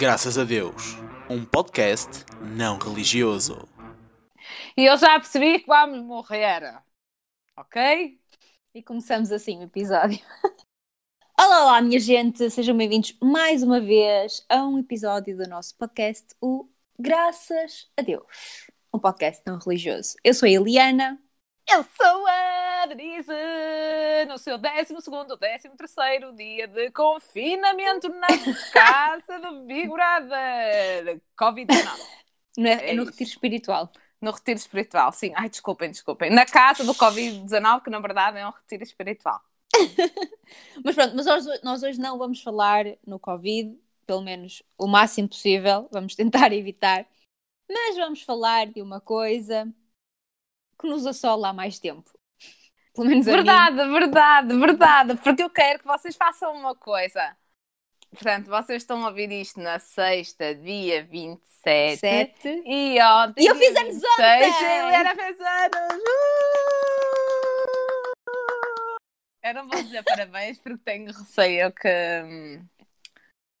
[0.00, 0.96] Graças a Deus,
[1.28, 2.24] um podcast
[2.56, 3.68] não religioso.
[4.74, 6.80] E eu já percebi que vamos morrer.
[7.54, 8.18] Ok?
[8.74, 10.18] E começamos assim o episódio.
[11.38, 16.28] olá, olá, minha gente, sejam bem-vindos mais uma vez a um episódio do nosso podcast,
[16.40, 16.66] o
[16.98, 20.16] Graças a Deus, um podcast não religioso.
[20.24, 21.20] Eu sou a Eliana.
[21.68, 23.30] Eu sou a Denise,
[24.28, 28.26] no seu 12 º, 13 dia de confinamento na
[28.72, 31.20] casa do Big Brother.
[31.38, 32.00] Covid-19.
[32.58, 33.12] No, É no isso.
[33.12, 33.92] retiro espiritual.
[34.20, 35.32] No retiro espiritual, sim.
[35.36, 36.30] Ai, desculpem, desculpem.
[36.30, 39.40] Na casa do Covid-19, que na verdade é um retiro espiritual.
[40.84, 45.28] Mas pronto, mas hoje- nós hoje não vamos falar no Covid, pelo menos o máximo
[45.28, 47.06] possível, vamos tentar evitar.
[47.70, 49.72] Mas vamos falar de uma coisa
[50.80, 52.10] que nos assola há mais tempo.
[52.94, 53.36] Pelo menos a mim.
[53.36, 55.16] Verdade, verdade, verdade.
[55.16, 57.36] Porque eu quero que vocês façam uma coisa.
[58.10, 61.98] Portanto, vocês estão a ouvir isto na sexta, dia 27.
[62.00, 62.62] Sete.
[62.66, 63.44] E ontem.
[63.44, 64.52] E eu fiz anos 26, ontem!
[64.80, 66.02] A Helena fez anos!
[66.02, 66.50] Uh!
[69.42, 71.88] Eu não vou dizer parabéns porque tenho receio que.
[72.24, 72.66] hum,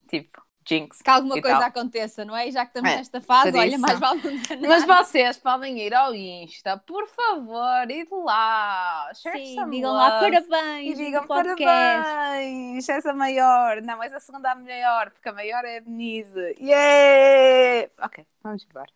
[0.08, 1.02] Tipo, jinx.
[1.02, 1.68] Que alguma coisa tal.
[1.68, 2.48] aconteça, não é?
[2.48, 4.20] E já que estamos É, nesta fase, olha, mais vale
[4.66, 9.10] Mas vocês podem ir ao Insta, por favor, ir lá.
[9.14, 13.82] Sim, digam lá parabéns E digam parabéns, és a maior.
[13.82, 16.38] Não, és a segunda a maior, porque a maior é a Denise.
[16.60, 17.90] Yeah!
[18.02, 18.92] Ok, vamos embora.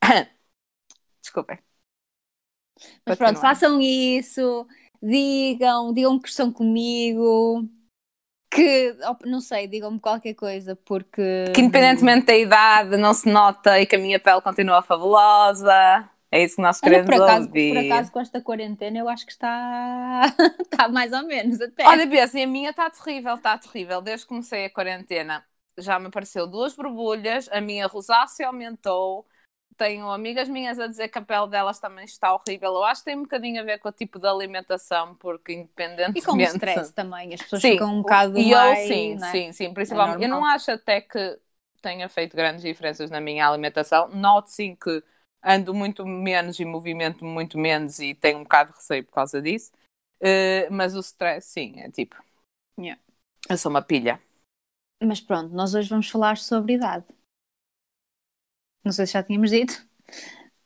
[1.22, 1.58] Desculpem.
[3.06, 3.40] Mas pronto, Continuando.
[3.40, 4.66] façam isso,
[5.02, 7.68] digam, digam que estão comigo,
[8.54, 11.44] que, não sei, digam-me qualquer coisa, porque...
[11.54, 16.08] Que independentemente da idade, não se nota e que a minha pele continua fabulosa.
[16.30, 17.74] É isso que nós Olha, queremos por acaso, ouvir.
[17.74, 21.86] por acaso, com esta quarentena, eu acho que está, está mais ou menos até.
[21.86, 24.00] Olha, Bia, assim, a minha está terrível, está terrível.
[24.00, 25.44] Desde que comecei a quarentena
[25.78, 29.26] já me apareceu duas borbulhas, a minha rosácea aumentou.
[29.82, 32.72] Tenho amigas minhas a dizer que a pele delas também está horrível.
[32.72, 36.20] Eu acho que tem um bocadinho a ver com o tipo de alimentação, porque independentemente.
[36.20, 38.78] e com o stress também, as pessoas Sim, ficam um bocado e mais...
[38.78, 39.32] eu sim, não é?
[39.32, 40.22] sim, sim, principalmente.
[40.22, 40.40] eu normal.
[40.40, 41.38] não acho até que
[41.80, 44.06] tenha feito grandes diferenças na minha alimentação.
[44.08, 45.02] Noto sim que
[45.42, 49.42] ando muito menos e movimento muito menos e tenho um bocado de receio por causa
[49.42, 49.72] disso.
[50.20, 52.16] Eh, mas o stress, sim, é tipo.
[52.78, 53.00] Yeah.
[53.50, 54.20] Eu sou uma pilha.
[55.02, 57.04] Mas pronto, nós hoje vamos falar sobre idade.
[58.84, 59.86] Não sei se já tínhamos dito,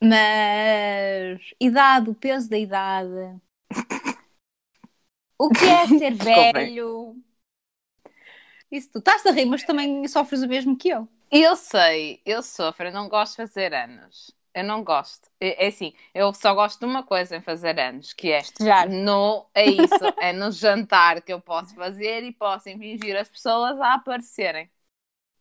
[0.02, 3.40] mas idade, o peso da idade.
[5.38, 7.16] O que é ser velho?
[8.70, 11.08] Isso tu estás a rir, mas também sofres o mesmo que eu.
[11.30, 14.34] Eu sei, eu sofro, eu não gosto de fazer anos.
[14.54, 15.28] Eu não gosto.
[15.38, 18.88] É, é assim, eu só gosto de uma coisa em fazer anos, que é Festejar.
[18.88, 23.78] no, é isso, é no jantar que eu posso fazer e posso impingir as pessoas
[23.80, 24.70] a aparecerem.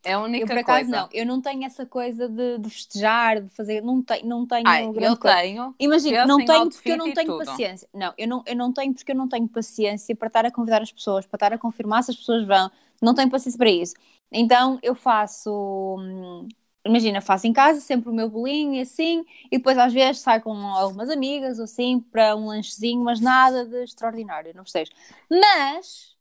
[0.08, 0.92] É a única Eu por acaso coisa.
[0.92, 4.72] não, eu não tenho essa coisa de, de festejar, de fazer, não tenho, não tenho
[4.72, 5.16] Ai, eu coisa.
[5.16, 5.74] tenho.
[5.78, 7.34] Imagina, não tenho porque eu não tenho tudo.
[7.34, 7.88] paciência.
[7.94, 10.82] Não, eu não, eu não tenho porque eu não tenho paciência para estar a convidar
[10.82, 12.70] as pessoas, para estar a confirmar se as pessoas vão.
[13.02, 13.94] Não tenho paciência para isso.
[14.32, 15.50] Então eu faço,
[15.98, 16.48] hum,
[16.84, 20.42] imagina, faço em casa sempre o meu bolinho e assim, e depois às vezes saio
[20.42, 24.90] com algumas amigas ou assim para um lanchezinho, mas nada de extraordinário, não festejo.
[25.30, 26.16] Mas,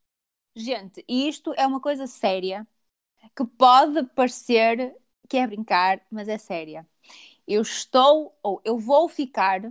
[0.55, 2.67] gente, isto é uma coisa séria
[3.35, 4.95] que pode parecer
[5.29, 6.87] que é brincar, mas é séria
[7.47, 9.61] eu estou, ou eu vou ficar,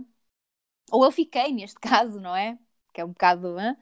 [0.91, 2.57] ou eu fiquei neste caso, não é?
[2.93, 3.75] Que é um bocado, hã?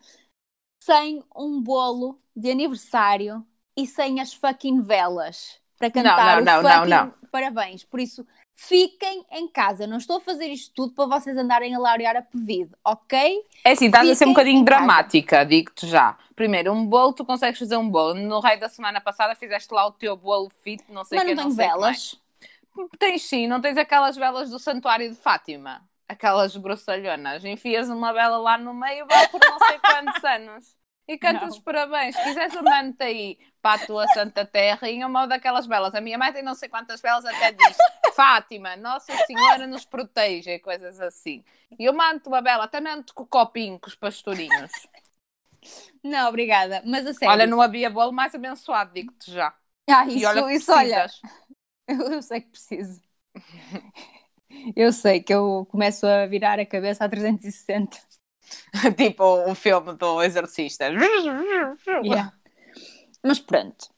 [0.83, 3.45] sem um bolo de aniversário
[3.75, 7.13] e sem as fucking velas para cantar não, não, não, fucking não.
[7.31, 7.85] parabéns.
[7.85, 9.87] Por isso, fiquem em casa.
[9.87, 13.43] Não estou a fazer isto tudo para vocês andarem a laurear a Pevide, ok?
[13.63, 16.17] É assim, estás a ser um bocadinho em dramática, digo-te já.
[16.35, 18.13] Primeiro, um bolo, tu consegues fazer um bolo.
[18.15, 21.29] No raio da semana passada fizeste lá o teu bolo fit, não sei o Mas
[21.29, 22.11] que, não tenho sei o que mais.
[22.11, 22.23] velas.
[22.97, 25.81] Tens sim, não tens aquelas velas do Santuário de Fátima?
[26.07, 27.45] Aquelas grossalhonas.
[27.45, 30.75] Enfias uma vela lá no meio, vai por não sei quantos anos.
[31.07, 31.63] E cantas os Não.
[31.63, 32.15] parabéns.
[32.15, 35.93] Se quiseres, eu mando-te aí para a tua Santa Terra e uma daquelas velas.
[35.95, 37.83] A minha mãe tem não sei quantas velas, até diz
[38.15, 41.43] Fátima, Nossa Senhora nos proteja e coisas assim.
[41.77, 44.71] E eu mando-te uma vela, até mando-te com o copinho, com os pastorinhos.
[46.03, 46.81] Não, obrigada.
[46.85, 47.33] Mas a sério.
[47.33, 49.53] Olha, não havia bolo mais abençoado, digo-te já.
[49.89, 51.07] Ah, isso, olha isso olha.
[51.87, 53.01] Eu, eu sei que preciso.
[54.75, 57.97] Eu sei que eu começo a virar a cabeça a 360.
[58.95, 60.85] tipo o filme do Exorcista.
[62.03, 62.33] Yeah.
[63.23, 63.92] Mas pronto.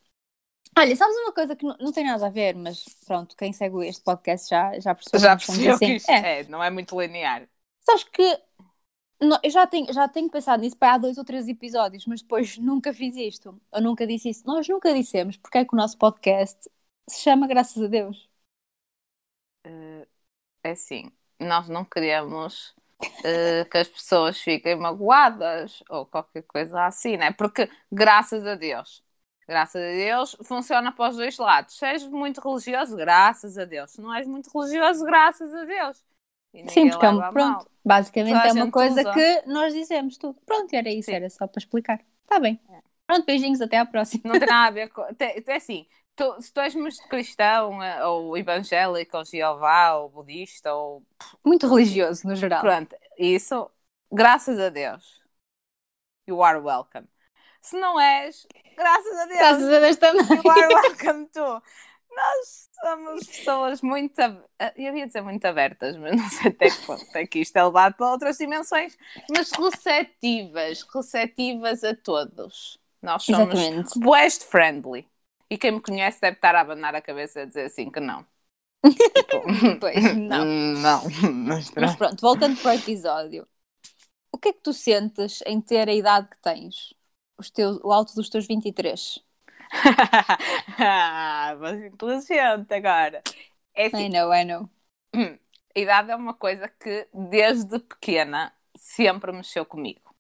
[0.77, 3.88] Olha, sabes uma coisa que não, não tem nada a ver, mas pronto, quem segue
[3.88, 5.19] este podcast já, já percebeu.
[5.22, 5.86] Já percebeu assim.
[5.86, 6.22] que isto É.
[6.22, 7.48] é, não é muito linear.
[7.81, 8.24] Sabes que
[9.22, 12.22] Não, eu já tenho, já tenho pensado nisso para há dois ou três episódios, mas
[12.22, 13.60] depois nunca fiz isto.
[13.74, 14.45] Eu nunca disse isso.
[14.48, 16.69] Nós nunca dissemos porque é que o nosso podcast
[17.10, 18.30] se chama Graças a Deus.
[19.63, 20.07] Eh,
[20.63, 21.12] é assim,
[21.42, 22.75] nós não queremos
[23.24, 27.33] eh, que as pessoas fiquem magoadas ou qualquer coisa assim, né?
[27.33, 29.04] Porque, graças a Deus,
[29.47, 31.77] graças a Deus, funciona para os dois lados.
[31.77, 33.92] Se és muito religioso, graças a Deus.
[33.92, 36.03] Se não és muito religioso, graças a Deus.
[36.69, 37.71] Sim, porque é um- leva a pronto, mal.
[37.83, 39.13] basicamente é uma coisa usa.
[39.13, 40.39] que nós dizemos tudo.
[40.45, 41.15] Pronto, era isso, Sim.
[41.15, 42.00] era só para explicar.
[42.24, 42.59] Está bem.
[43.06, 44.21] Pronto, beijinhos, até à próxima.
[44.25, 45.01] Não tem nada a ver com.
[45.48, 50.74] É assim, tu- se tu és muito cristão, eh, ou evangélico, ou Jeová, ou budista,
[50.74, 51.03] ou
[51.45, 52.62] Muito religioso, no geral.
[52.62, 53.69] Pronto, isso,
[54.12, 55.21] graças a Deus.
[56.27, 57.07] You are welcome.
[57.65, 58.47] Se não és,
[58.77, 59.39] graças a Deus.
[59.39, 60.38] Graças a Deus também.
[60.38, 61.62] You are welcome too.
[62.15, 64.17] Nós somos pessoas muito.
[64.19, 64.44] ab-
[64.77, 67.63] Eu ia dizer muito abertas, mas não sei até que ponto é que isto é
[67.63, 68.97] levado para outras dimensões.
[69.29, 72.79] Mas receptivas, receptivas a todos.
[73.01, 74.00] Nós somos Exatamente.
[74.07, 75.07] West friendly.
[75.50, 78.25] E quem me conhece deve estar a abanar a cabeça a dizer assim que não.
[78.85, 79.44] Tipo,
[79.79, 80.45] Pois, não.
[80.81, 81.01] Não,
[81.75, 83.47] Mas pronto, voltando para o episódio.
[84.31, 86.94] O que é que tu sentes em ter a idade que tens?
[87.41, 89.01] Os teus, o alto dos teus 23?
[90.79, 93.23] ah, mas inteligente agora.
[93.73, 94.69] É I assim, know, I know.
[95.13, 95.39] a
[95.79, 100.15] idade é uma coisa que desde pequena sempre mexeu comigo.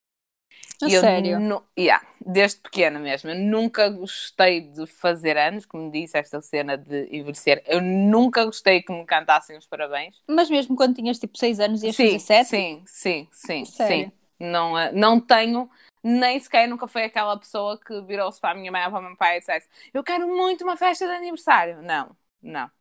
[0.81, 1.37] A eu sério?
[1.39, 3.29] nu- yeah, desde pequena mesmo.
[3.29, 7.63] Eu nunca gostei de fazer anos, como disse, esta cena de envelhecer.
[7.65, 10.15] Eu nunca gostei que me cantassem os parabéns.
[10.27, 12.59] Mas mesmo quando tinhas tipo 6 anos e ias sim, fazer 7?
[12.59, 14.11] sim, sim, sim, Sério?
[14.11, 14.11] sim.
[14.39, 15.69] Não, eh, não tenho,
[16.05, 19.03] nem sequer nunca foi aquela pessoa que virou-se para a minha mãe ou para o
[19.03, 21.81] meu pai e dissesse eu quero muito uma festa de aniversário.
[21.81, 22.71] Não, não,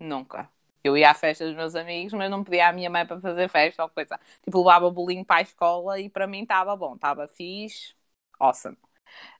[0.00, 0.50] nunca.
[0.84, 3.48] Eu ia à festa dos meus amigos, mas não pedia à minha mãe para fazer
[3.48, 4.18] festa ou coisa.
[4.42, 7.94] Tipo, levava bolinho para a escola e para mim estava bom, estava fixe,
[8.40, 8.76] awesome.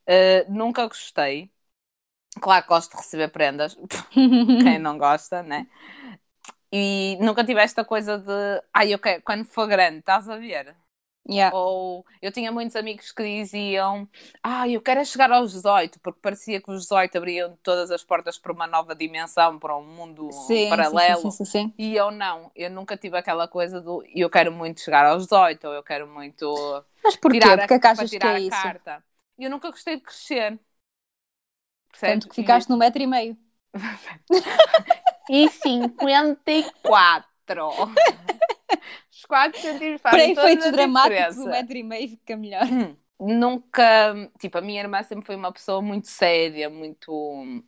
[0.06, 1.50] Eh, nunca gostei.
[2.40, 3.76] Claro que gosto de receber prendas,
[4.60, 5.68] quem não gosta, né?
[6.72, 10.74] E nunca tive esta coisa de, ai, eu quero, quando for grande, estás a ver?
[11.28, 11.54] Yeah.
[11.54, 14.08] Ou eu tinha muitos amigos que diziam,
[14.42, 18.02] ah, eu quero é chegar aos 18, porque parecia que os 18 abriam todas as
[18.02, 21.30] portas para uma nova dimensão, para um mundo Sim, paralelo.
[21.30, 21.74] Sim, sim.
[21.78, 25.68] E eu não, eu nunca tive aquela coisa do eu quero muito chegar aos 18,
[25.68, 27.38] ou eu quero muito Mas porquê?
[27.38, 28.40] tirar a, Porque é que achas que tirar é a isso?
[28.40, 29.04] carta.
[29.38, 30.58] E eu nunca gostei de crescer.
[31.90, 32.04] Percebes?
[32.04, 33.36] Tanto que ficaste no metro e meio.
[35.28, 37.26] E 54.
[39.22, 42.66] Os 4 centímetros Para fazem toda efeitos dramáticos, o metro e meio fica melhor.
[43.20, 47.62] Nunca, tipo, a minha irmã sempre foi uma pessoa muito séria, muito.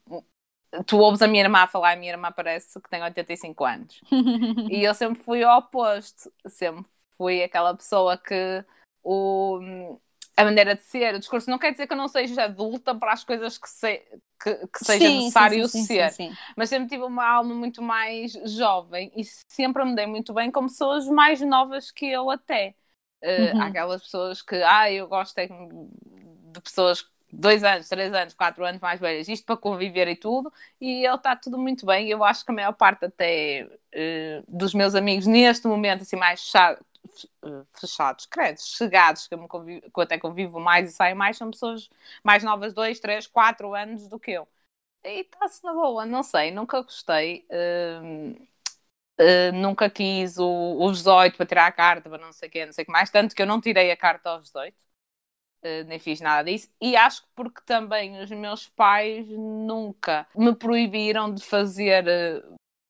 [0.85, 4.01] Tu ouves a minha irmã a falar, a minha irmã parece que tem 85 anos.
[4.69, 8.65] E eu sempre fui ao oposto, sempre fui aquela pessoa que
[9.05, 9.61] o,
[10.37, 13.13] a maneira de ser, o discurso não quer dizer que eu não seja adulta para
[13.13, 13.99] as coisas que, se,
[14.43, 16.39] que, que seja Sim, necessário sim, sim, ser, sim, sim.
[16.57, 20.63] mas sempre tive uma alma muito mais jovem e sempre me dei muito bem com
[20.67, 22.75] pessoas mais novas que eu até.
[23.23, 23.57] Uh, Uhum.
[23.57, 28.65] há Aquelas pessoas que, ah, eu gosto é de pessoas dois anos, três anos, quatro
[28.65, 32.09] anos mais velhas, isto para conviver e tudo, e ele está tudo muito bem.
[32.09, 36.41] Eu acho que a maior parte até uh, dos meus amigos neste momento, assim, mais
[37.09, 41.37] fechados, fechados, credo, chegados, que eu, convivo, que eu até convivo mais e saio mais,
[41.37, 41.89] são pessoas
[42.23, 44.49] mais novas, dois, três, quatro anos do que eu.
[45.05, 47.47] E está-se na boa, não sei, nunca gostei.
[47.51, 48.43] Uh,
[49.21, 52.67] uh, nunca quis o, os 18 para tirar a carta, para não sei o quê,
[52.67, 54.75] não sei o que mais, tanto que eu não tirei a carta aos 18.
[55.63, 60.55] Uh, nem fiz nada disso, e acho que porque também os meus pais nunca me
[60.55, 62.05] proibiram de fazer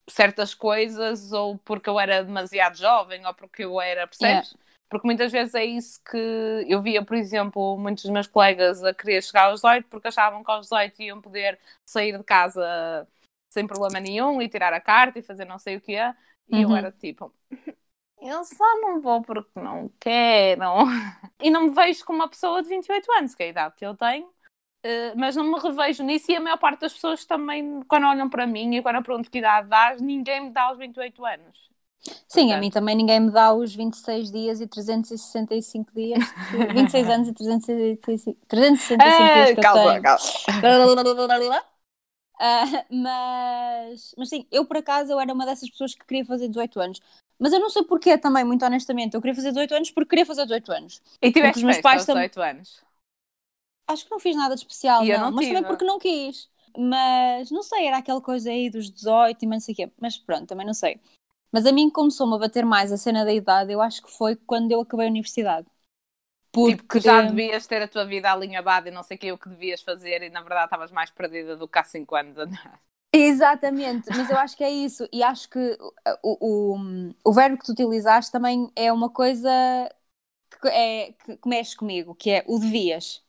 [0.08, 4.48] certas coisas, ou porque eu era demasiado jovem, ou porque eu era, percebes?
[4.48, 4.64] Yeah.
[4.88, 8.94] Porque muitas vezes é isso que eu via, por exemplo, muitos dos meus colegas a
[8.94, 13.08] querer chegar aos 18 porque achavam que aos 18 iam poder sair de casa
[13.50, 16.14] sem problema nenhum e tirar a carta e fazer não sei o que é.
[16.48, 16.70] E uhum.
[16.70, 17.32] eu era tipo,
[18.20, 20.62] eu só não vou porque não quero.
[21.40, 23.84] E não me vejo como uma pessoa de 28 anos, que é a idade que
[23.84, 24.32] eu tenho,
[25.16, 26.30] mas não me revejo nisso.
[26.30, 29.30] E a maior parte das pessoas também, quando olham para mim e quando eu pergunto
[29.30, 31.74] que idade dás, ninguém me dá os 28 anos.
[32.28, 36.22] Sim, Portanto, a mim também ninguém me dá os 26 dias e 365 dias,
[36.74, 40.02] 26 anos e 365, 365 ah, dias que calma, eu tenho.
[40.02, 40.20] Calma.
[42.34, 46.48] Uh, mas, mas sim, eu por acaso eu era uma dessas pessoas que queria fazer
[46.48, 47.00] 18 anos.
[47.38, 49.14] Mas eu não sei porquê também, muito honestamente.
[49.14, 51.02] Eu queria fazer 18 anos porque queria fazer 18 anos.
[51.20, 52.83] E tiveste os meus pais também 18 anos?
[53.86, 55.18] Acho que não fiz nada de especial, não.
[55.18, 55.54] não mas tive.
[55.54, 56.48] também porque não quis.
[56.76, 59.92] Mas não sei, era aquela coisa aí dos 18 e não sei o quê.
[60.00, 61.00] Mas pronto, também não sei.
[61.52, 64.34] Mas a mim começou-me a bater mais a cena da idade, eu acho que foi
[64.34, 65.68] quando eu acabei a universidade.
[66.50, 66.76] Porque...
[66.76, 69.38] Tipo, que já devias ter a tua vida alinhavada e não sei o que o
[69.38, 72.36] que devias fazer e na verdade estavas mais perdida do que há 5 anos
[73.12, 75.78] Exatamente, mas eu acho que é isso e acho que
[76.22, 79.48] o, o, o verbo que tu utilizaste também é uma coisa
[80.60, 83.23] que, é, que mexe comigo, que é o devias.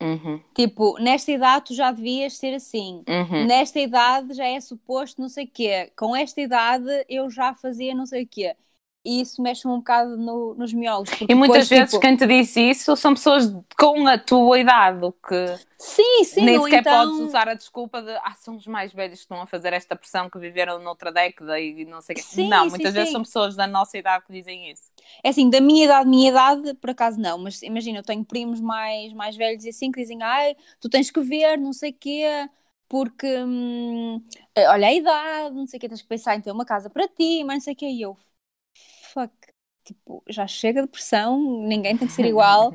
[0.00, 0.40] Uhum.
[0.54, 3.04] Tipo, nesta idade tu já devias ser assim.
[3.08, 3.46] Uhum.
[3.46, 5.92] Nesta idade já é suposto não sei o quê.
[5.96, 8.56] Com esta idade eu já fazia não sei o quê
[9.04, 11.08] e isso mexe um bocado no, nos miolos.
[11.28, 12.00] E muitas depois, vezes tipo...
[12.00, 16.80] quem te disse isso são pessoas com a tua idade, que sim, sim, nem sequer
[16.80, 17.06] então...
[17.06, 19.96] podes usar a desculpa de ah, são os mais velhos que estão a fazer esta
[19.96, 22.42] pressão que viveram noutra década e não sei o quê.
[22.42, 23.12] Não, sim, muitas sim, vezes sim.
[23.12, 24.90] são pessoas da nossa idade que dizem isso.
[25.22, 28.60] É assim, da minha idade, minha idade, por acaso não, mas imagina, eu tenho primos
[28.60, 31.94] mais, mais velhos e assim que dizem, ai, tu tens que ver, não sei o
[31.94, 32.48] quê
[32.88, 34.22] porque hum,
[34.56, 37.06] olha a idade, não sei o que, tens que pensar em ter uma casa para
[37.06, 38.16] ti, mas não sei o que, e eu,
[39.08, 39.32] fuck,
[39.84, 42.72] tipo, já chega de pressão, ninguém tem que ser igual.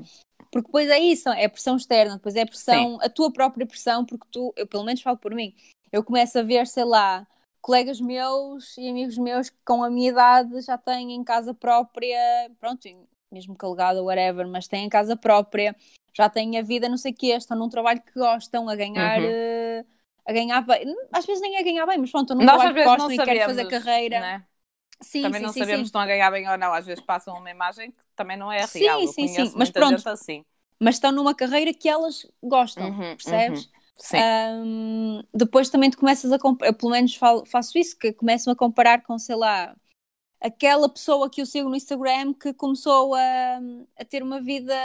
[0.52, 3.00] Porque depois é isso, é pressão externa, depois é pressão, Sim.
[3.02, 5.56] a tua própria pressão, porque tu, eu pelo menos falo por mim,
[5.92, 7.26] eu começo a ver, sei lá,
[7.60, 12.18] colegas meus e amigos meus que com a minha idade já têm em casa própria,
[12.60, 12.88] pronto,
[13.32, 15.76] mesmo que alegado, whatever, mas têm em casa própria,
[16.14, 19.20] já têm a vida, não sei o que, estão num trabalho que gostam, a ganhar.
[19.22, 19.30] Uhum.
[19.30, 19.86] Uh,
[20.26, 22.84] a ganhar bem, às vezes nem a ganhar bem, mas pronto, num Nós trabalho que
[22.84, 24.20] gostam e querem fazer carreira.
[24.20, 24.46] Né?
[25.02, 26.74] Sim, também sim, não sim, sabemos se estão a ganhar bem ou não.
[26.74, 29.02] Às vezes passam uma imagem que também não é real.
[29.08, 29.54] Sim, sim, sim.
[29.56, 30.08] Mas pronto.
[30.08, 30.46] Assim.
[30.80, 33.66] Mas estão numa carreira que elas gostam, uhum, percebes?
[33.66, 33.72] Uhum.
[33.96, 34.18] Sim.
[34.18, 38.56] Um, depois também tu começas a eu pelo menos falo, faço isso, que começo a
[38.56, 39.76] comparar com, sei lá,
[40.42, 43.60] aquela pessoa que eu sigo no Instagram que começou a,
[43.98, 44.76] a ter uma vida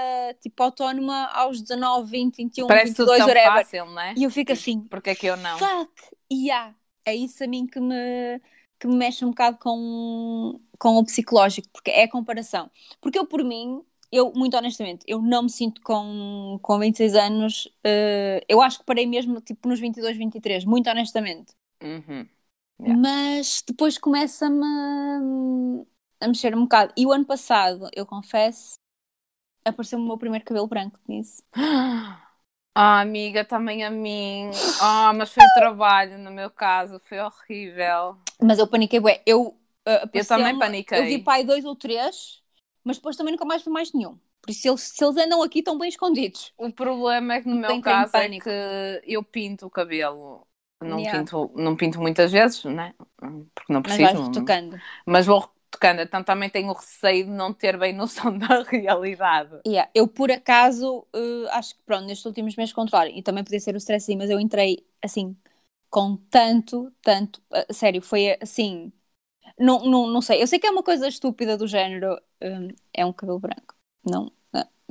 [0.41, 3.53] tipo autónoma aos 19, 20, 21, Parece 22, tudo whatever.
[3.65, 4.15] Fácil, não é?
[4.17, 5.59] E eu fico assim, porque é que eu não?
[5.59, 5.91] Fuck,
[6.33, 6.75] yeah.
[7.05, 8.41] É isso a mim que me
[8.79, 12.71] que me mexe um bocado com, com o psicológico, porque é a comparação.
[13.01, 17.67] Porque eu, por mim, eu, muito honestamente, eu não me sinto com, com 26 anos,
[17.85, 21.53] uh, eu acho que parei mesmo tipo nos 22, 23, muito honestamente.
[21.83, 22.27] Uhum.
[22.81, 22.97] Yeah.
[23.01, 24.65] Mas depois começa-me
[26.21, 26.93] a mexer um bocado.
[26.97, 28.75] E o ano passado, eu confesso,
[29.65, 31.43] apareceu-me o meu primeiro cabelo branco nisso.
[32.75, 34.51] Ah, amiga, também a mim.
[34.81, 38.17] Ah, mas foi trabalho no meu caso, foi horrível.
[38.41, 39.49] Mas eu paniquei, ué, eu.
[39.87, 40.99] Uh, eu também paniquei.
[40.99, 42.41] Eu vi pai dois ou três,
[42.85, 44.19] mas depois também nunca mais vi mais nenhum.
[44.41, 46.53] Por isso, se eles, se eles andam aqui, estão bem escondidos.
[46.57, 50.47] O problema é que no meu caso é que eu pinto o cabelo.
[50.81, 51.19] Não, yeah.
[51.19, 52.95] pinto, não pinto muitas vezes, né?
[53.19, 54.05] Porque não preciso.
[54.05, 54.81] Mas vais tocando.
[55.05, 59.61] Mas vou tocando, então também tenho o receio de não ter bem noção da realidade.
[59.67, 59.91] Yeah.
[59.95, 63.75] Eu, por acaso, uh, acho que pronto, nestes últimos meses controlei, e também podia ser
[63.75, 65.37] o stress, mas eu entrei assim,
[65.91, 68.93] com tanto, tanto, uh, sério, foi assim,
[69.59, 73.05] não, não, não sei, eu sei que é uma coisa estúpida do género, um, é
[73.05, 74.33] um cabelo branco, não,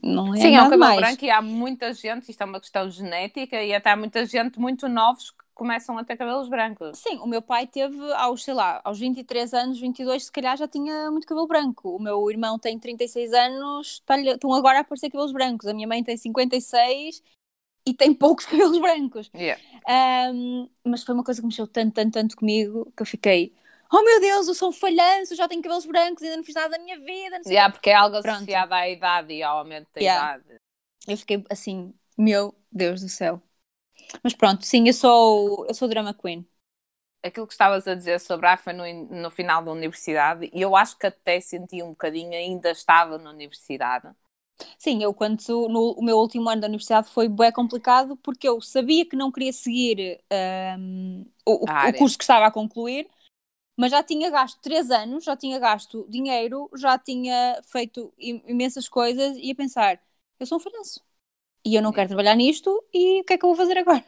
[0.01, 1.00] não é Sim, é um cabelo mais.
[1.00, 4.60] branco e há muita gente, isto é uma questão genética, e até há muita gente
[4.60, 6.98] muito novos começam a ter cabelos brancos.
[7.00, 10.68] Sim, o meu pai teve aos, sei lá, aos 23 anos, 22, se calhar já
[10.68, 11.96] tinha muito cabelo branco.
[11.96, 15.68] O meu irmão tem 36 anos, estão agora a aparecer cabelos brancos.
[15.68, 17.24] A minha mãe tem 56
[17.86, 19.32] e tem poucos cabelos brancos.
[19.36, 19.62] Yeah.
[20.32, 23.54] Um, mas foi uma coisa que mexeu tanto, tanto, tanto comigo que eu fiquei.
[23.92, 26.78] Oh meu Deus, eu sou um falhanço, já tenho cabelos brancos, ainda não fiz nada
[26.78, 27.40] da minha vida.
[27.44, 28.74] Não yeah, porque é algo associado Pronto.
[28.74, 30.36] à idade e ao aumento da yeah.
[30.36, 30.60] idade.
[31.08, 33.42] Eu fiquei assim, meu Deus do céu.
[34.24, 36.48] Mas pronto, sim, eu sou, eu sou drama queen.
[37.24, 38.84] Aquilo que estavas a dizer sobre a foi no,
[39.22, 43.30] no final da universidade e eu acho que até senti um bocadinho, ainda estava na
[43.32, 44.08] universidade.
[44.78, 48.60] Sim, eu quando no o meu último ano da universidade foi bem complicado porque eu
[48.62, 50.20] sabia que não queria seguir
[50.80, 53.08] um, o, o curso que estava a concluir,
[53.78, 59.38] mas já tinha gasto três anos, já tinha gasto dinheiro, já tinha feito imensas coisas
[59.38, 60.02] e a pensar,
[60.40, 61.02] eu sou um falhanço
[61.67, 64.03] e eu não quero trabalhar nisto e o que é que eu vou fazer agora?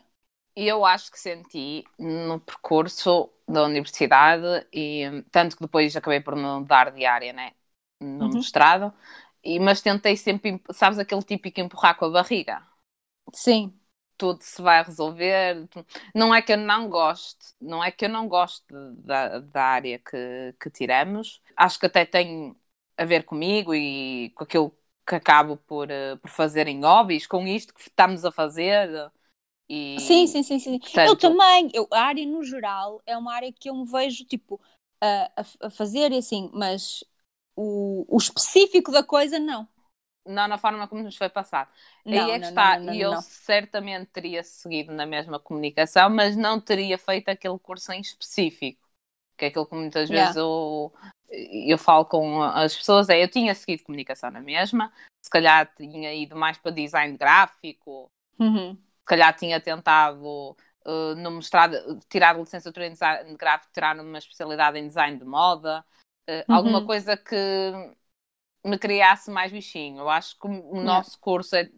[0.55, 6.91] Eu acho que senti no percurso da universidade e tanto que depois acabei por mudar
[6.91, 7.53] de área, né?
[7.99, 8.33] No uhum.
[8.35, 8.93] mestrado,
[9.43, 12.65] e, mas tentei sempre, sabes, aquele típico empurrar com a barriga.
[13.33, 13.79] Sim.
[14.17, 15.67] Tudo se vai resolver.
[16.13, 18.65] Não é que eu não goste, não é que eu não goste
[18.97, 21.41] da, da área que, que tiramos.
[21.55, 22.55] Acho que até tem
[22.97, 24.77] a ver comigo e com aquilo
[25.09, 29.11] que acabo por, uh, por fazer em hobbies, com isto que estamos a fazer.
[29.67, 30.79] E, sim, sim, sim, sim.
[30.79, 31.07] Portanto...
[31.07, 34.61] Eu também, eu, a área no geral é uma área que eu me vejo tipo
[35.01, 35.31] a,
[35.63, 37.03] a, fazer e assim, mas
[37.55, 39.67] o, o específico da coisa não.
[40.27, 41.71] Não na forma como nos foi passado.
[42.05, 42.79] Não, Aí é que não, está.
[42.79, 47.91] Não, e eu certamente teria seguido na mesma comunicação, mas não teria feito aquele curso
[47.91, 48.87] em específico.
[49.35, 50.27] que é aquilo que muitas Yeah.
[50.27, 50.43] vezes
[51.31, 56.13] eu, falo com as pessoas, é eu tinha seguido comunicação na mesma, se calhar tinha
[56.13, 58.77] ido mais para design gráfico, Uhum.
[59.01, 60.51] se calhar tinha tentado
[60.85, 61.75] uh, no mestrado
[62.09, 65.85] tirar licenciatura em design gráfico, tirar uma especialidade em design de moda,
[66.29, 66.55] uh, Uhum.
[66.55, 67.35] alguma coisa que
[68.65, 69.99] me criasse mais bichinho.
[69.99, 70.85] Eu acho que o Yeah.
[70.85, 71.69] nosso curso é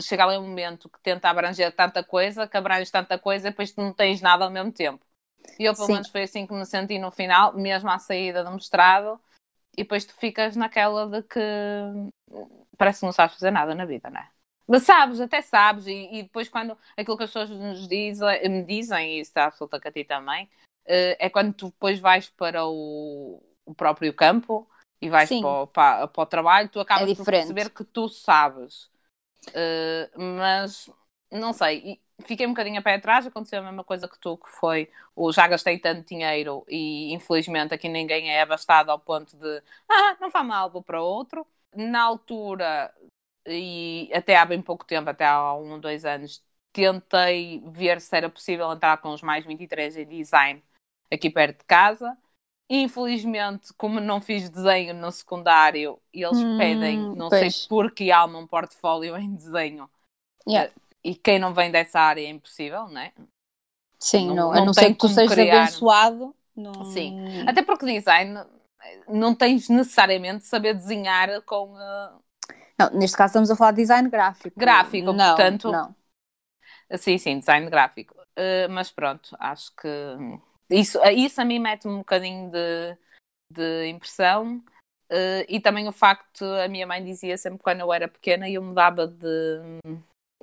[0.00, 3.72] chega ali um momento que tenta abranger tanta coisa, que abrange tanta coisa e depois
[3.72, 5.04] tu não tens nada ao mesmo tempo.
[5.58, 5.94] E eu, pelo Sim.
[5.94, 9.20] menos, foi assim que me senti no final, mesmo à saída do mestrado,
[9.76, 11.40] e depois tu ficas naquela de que
[12.76, 14.28] parece que não sabes fazer nada na vida, não é?
[14.66, 18.62] Mas sabes, até sabes, e, e depois quando aquilo que as pessoas nos dizem, me
[18.62, 20.48] dizem, e isso está absoluta que a ti também,
[20.84, 24.68] eh, é quando tu depois vais para o, o próprio campo
[25.00, 28.08] e vais para o, para, para o trabalho, tu acabas É por perceber que tu
[28.08, 28.90] sabes.
[29.54, 30.90] Eh, mas
[31.30, 34.48] não sei, fiquei um bocadinho a pé atrás, aconteceu a mesma coisa que tu, que
[34.48, 39.62] foi o já gastei tanto dinheiro e infelizmente aqui ninguém é abastado ao ponto de
[39.88, 41.46] ah, não faz mal, vou para outro.
[41.74, 42.92] Na altura,
[43.46, 48.28] e até há bem pouco tempo, até há um, dois anos, tentei ver se era
[48.30, 50.62] possível entrar com os mais 23 em design
[51.12, 52.16] aqui perto de casa.
[52.70, 57.64] Infelizmente, como não fiz desenho no secundário, eles Hum, pedem, não pois.
[57.64, 59.88] sei porque há um portfólio em desenho.
[60.46, 60.70] Yeah.
[61.04, 63.12] E quem não vem dessa área é impossível, não é?
[63.98, 65.62] Sim, Não- não, não a não ser que tu sejas criar.
[65.62, 66.34] abençoado.
[66.56, 66.84] Não...
[66.86, 67.16] Sim.
[67.48, 68.44] Até porque design
[69.08, 71.74] não tens necessariamente de saber desenhar com.
[71.74, 72.20] uh,
[72.78, 74.58] Não, neste caso estamos a falar de design gráfico.
[74.58, 75.94] Gráfico, não, portanto- Não.
[76.96, 78.14] Sim, sim, design gráfico.
[78.38, 79.88] Uh, mas pronto, acho que
[80.70, 82.96] isso, isso a mim mete um bocadinho de,
[83.52, 84.62] de impressão.
[85.10, 88.54] Uh, e também o facto, a minha mãe dizia sempre quando eu era pequena e
[88.54, 89.26] eu mudava de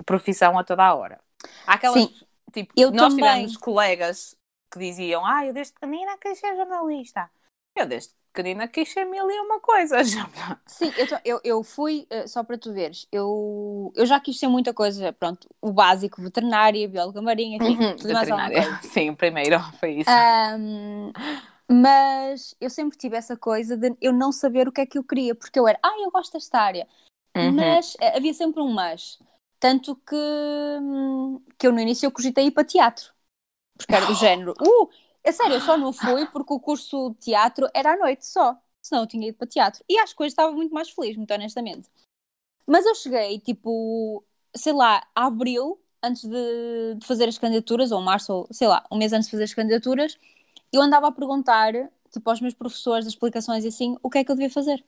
[0.04, 1.20] profissão a toda a hora.
[1.66, 2.14] Há aquelas, Sim,
[2.52, 3.16] tipo, eu nós também.
[3.16, 4.36] tivemos colegas
[4.72, 7.30] que diziam, ah, eu desde pequenina quis ser jornalista.
[7.74, 10.08] Eu desde pequenina quis ser mil e uma coisas.
[10.66, 14.48] Sim, eu, eu, eu fui, eh, só para tu veres, eu, eu já quis ser
[14.48, 18.60] muita coisa, pronto, o básico, veterinária, bióloga marinha, enfim, Uhum, tudo e mais veterinária.
[18.62, 18.78] coisa.
[18.82, 20.10] Sim, o primeiro foi isso.
[20.10, 21.12] Ahm,
[21.70, 25.04] mas eu sempre tive essa coisa de eu não saber o que é que eu
[25.04, 26.86] queria, porque eu era, ah, eu gosto desta área,
[27.36, 27.54] Uhum.
[27.56, 29.18] mas eh, havia sempre um mas.
[29.58, 33.12] Tanto que, hum, que eu no início eu cogitei ir para teatro,
[33.78, 34.90] porque era do género, uh,
[35.24, 38.56] é sério, eu só não fui porque o curso de teatro era à noite só,
[38.82, 39.84] senão eu tinha ido para teatro.
[39.88, 41.88] E acho que hoje estava muito mais feliz, muito honestamente.
[42.66, 48.00] Mas eu cheguei, tipo, sei lá, a abril, antes de, de fazer as candidaturas, ou
[48.02, 50.18] março, ou sei lá, um mês antes de fazer as candidaturas,
[50.72, 51.72] eu andava a perguntar,
[52.12, 54.84] tipo, aos meus professores das explicações e assim, o que é que eu devia fazer.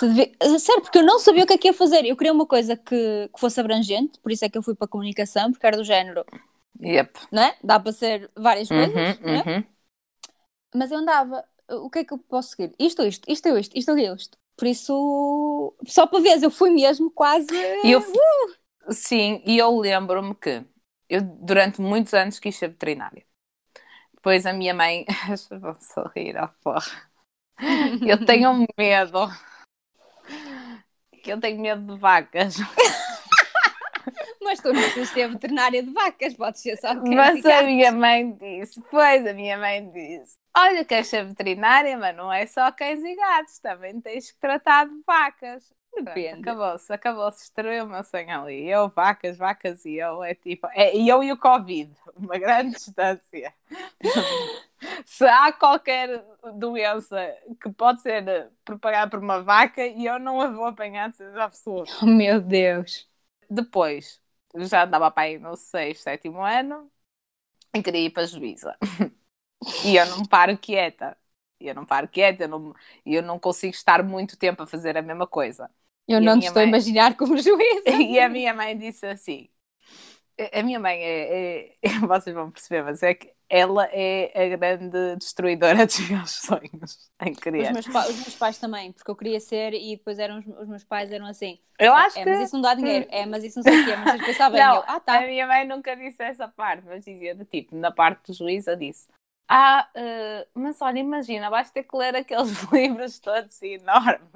[0.00, 0.30] Devia...
[0.58, 2.04] Sério, porque eu não sabia o que é que ia fazer.
[2.04, 4.84] Eu queria uma coisa que, que fosse abrangente, por isso é que eu fui para
[4.86, 6.24] a comunicação, porque era do género,
[6.80, 7.18] Yep.
[7.30, 7.56] não é?
[7.62, 9.46] Dá para ser várias coisas, Uhum, não é?
[9.46, 9.64] uhum.
[10.74, 12.74] Mas eu andava, o que é que eu posso seguir?
[12.78, 14.38] Isto, isto, isto, isto, isto, isto.
[14.56, 17.48] Por isso, só para ver, eu fui mesmo quase.
[17.84, 18.02] Eu,
[18.90, 20.64] sim, e eu lembro-me que
[21.08, 23.24] eu durante muitos anos quis ser veterinária.
[24.14, 25.04] Depois a minha mãe.
[25.60, 27.13] Vão sorrir, ó porra.
[28.06, 29.30] Eu tenho medo.
[31.22, 32.56] Que eu tenho medo de vacas.
[34.42, 38.32] Mas tu não precisas ser veterinária de vacas, podes ser só Mas a minha mãe
[38.32, 43.02] disse, pois a minha mãe disse, olha, queres ser veterinária, mas não é só cães
[43.02, 45.72] e gatos, também tens que tratar de vacas.
[45.94, 46.40] Depende.
[46.40, 48.68] Acabou-se, acabou-se, destruiu o meu sonho ali.
[48.68, 53.54] Eu, vacas, vacas e eu, é tipo, é eu e o Covid, uma grande distância.
[55.06, 56.24] Se há qualquer
[56.56, 57.16] doença
[57.60, 62.02] que pode ser propagada por uma vaca, eu não a vou apanhar de certeza absoluta.
[62.02, 63.08] Oh, meu Deus.
[63.50, 64.20] Depois,
[64.56, 66.90] já andava para aí no sexto, sétimo ano
[67.74, 68.78] e queria ir para a juíza.
[69.82, 71.16] E eu não paro quieta.
[71.60, 72.74] Eu não paro quieta, eu não,
[73.06, 75.70] eu não consigo estar muito tempo a fazer a mesma coisa.
[76.08, 76.64] Eu E a não te estou a mãe?
[76.64, 77.58] imaginar como juíza.
[78.10, 79.48] E a minha mãe disse assim:
[80.52, 85.16] a minha mãe é, é- vocês vão perceber, mas é que ela é a grande
[85.16, 87.90] destruidora dos meus sonhos em Os criança.
[87.92, 90.84] pa- os meus pais também, porque eu queria ser e depois eram os, os meus
[90.84, 91.60] pais eram assim.
[91.78, 93.06] Eu acho é, que mas isso não dá dinheiro.
[93.10, 93.96] É, mas isso não sei o quê.
[93.96, 95.18] Mas vocês pensavam, Não, eu, ah, tá.
[95.18, 98.76] A minha mãe nunca disse essa parte, mas dizia do tipo, na parte do juíza
[98.76, 99.08] disse:
[99.48, 104.28] Ah, eh, mas olha, imagina, vais ter que ler aqueles livros todos enormes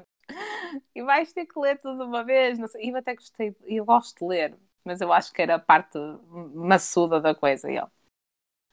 [0.95, 2.59] e vais ter que ler tudo uma vez.
[2.59, 2.87] Não sei.
[2.87, 5.99] E eu até gostei, eu gosto de ler, mas eu acho que era a parte
[6.55, 7.71] maçuda da coisa.
[7.71, 7.91] E eu,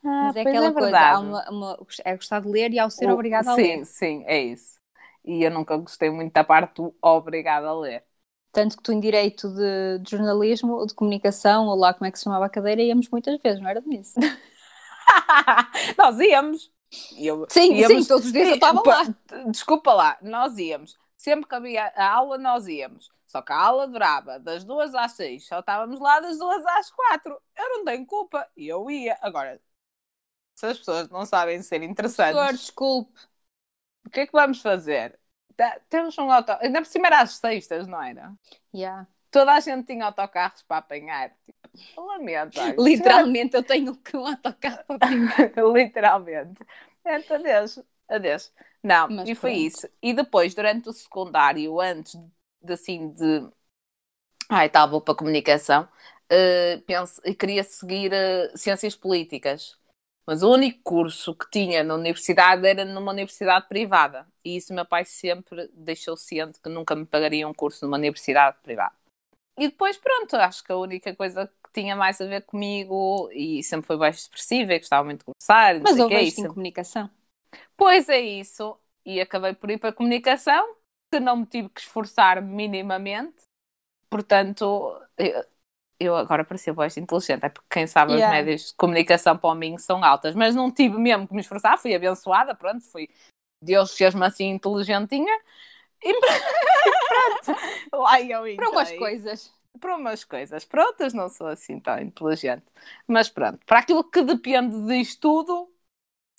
[0.06, 1.22] ah, Mas é aquela coisa, há verdade.
[1.22, 3.86] uma, uma- é gostar de ler e ao ser O- obrigado a sim, ler.
[3.86, 4.80] Sim, é isso.
[5.24, 8.06] E eu nunca gostei muito da parte do obrigado a ler.
[8.52, 12.12] Tanto que tu em direito de, de jornalismo ou de comunicação, ou lá como é
[12.12, 14.20] que se chamava a cadeira, íamos muitas vezes, não era nisso?
[15.98, 16.72] Nós íamos,
[17.18, 19.04] eu, Sim, íamos- sim, todos os dias eu estava lá.
[19.50, 20.98] Desculpa lá, nós íamos.
[21.18, 23.10] Sempre que havia a aula, nós íamos.
[23.26, 25.48] Só que a aula durava das duas às seis.
[25.48, 27.40] Só estávamos lá das duas às quatro.
[27.58, 28.48] Eu não tenho culpa.
[28.56, 29.18] E eu ia.
[29.22, 29.60] Agora,
[30.56, 33.20] se as pessoas não sabem ser interessantes, desculpe.
[34.06, 35.20] o que é que vamos fazer?
[35.56, 36.52] Tá- Temos um auto...
[36.62, 38.34] Ainda por cima era às sextas, não era?
[38.74, 39.06] Yeah.
[39.32, 41.32] Toda a gente tinha autocarros para apanhar.
[41.44, 42.60] Tipo, lamento.
[42.78, 45.52] Literalmente, eu tenho que um autocarro para pingar.
[45.74, 46.64] Literalmente.
[47.06, 47.80] Então, adeus.
[48.08, 48.54] Adeus.
[48.84, 49.54] Não, Mas e foi pronto.
[49.54, 49.88] isso.
[50.02, 52.16] E depois, durante o secundário, antes
[52.62, 53.50] de assim de.
[54.50, 55.88] Ai, tá, vou para a comunicação.
[56.30, 59.78] eh, penso, queria seguir eh, ciências políticas.
[60.28, 64.28] Mas o único curso que tinha na universidade era numa universidade privada.
[64.44, 68.58] E isso meu pai sempre deixou ciente que nunca me pagaria um curso numa universidade
[68.64, 68.96] privada.
[69.58, 73.64] E depois, pronto, acho que a única coisa que tinha mais a ver comigo e
[73.64, 75.80] sempre foi baixo expressiva e gostava muito de conversar.
[75.80, 77.10] Mas sei eu o que é em comunicação.
[77.78, 78.78] Pois é isso.
[79.06, 80.76] E acabei por ir para a comunicação,
[81.14, 83.44] que não me tive que esforçar minimamente.
[84.10, 85.00] Portanto,
[86.00, 87.46] eu, agora parecia mais inteligente.
[87.46, 88.28] É porque quem sabe Yeah.
[88.28, 90.36] as médias de comunicação para mim são altas.
[90.36, 91.78] Mas não tive mesmo que me esforçar.
[91.78, 92.82] Fui abençoada, pronto.
[92.92, 93.10] Fui...
[93.62, 95.34] Deus fez-me assim inteligentinha.
[96.04, 96.14] E
[97.46, 97.60] pronto.
[97.94, 99.54] Lá eu Para umas coisas.
[99.80, 102.66] para umas coisas, para outras não sou assim tão inteligente.
[103.08, 105.74] Mas pronto, para aquilo que depende disto tudo,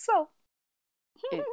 [0.01, 0.29] sou.
[1.31, 1.43] E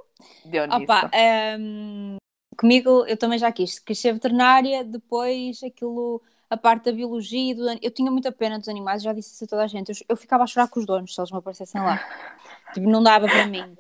[0.45, 0.83] Deu nisso.
[0.83, 1.11] Opa,
[1.59, 2.17] hum,
[2.57, 6.23] comigo eu também já quis, quis ser veterinária, depois aquilo,
[6.55, 9.45] a parte da biologia, e do- eu tinha muita pena dos animais, já disse isso
[9.45, 11.39] a toda a gente, eu, eu ficava a chorar com os donos se eles me
[11.39, 12.01] aparecessem lá.
[12.73, 13.79] Tipo, não dava para mim.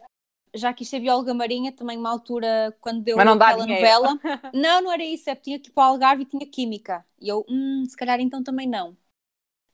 [0.54, 4.18] Já quis ser bióloga marinha, também uma altura, quando deu aquela novela.
[4.52, 7.04] Não, não era isso, é porque tinha que ir para o Algarve e tinha química.
[7.20, 8.96] E eu, hum, se calhar então também não.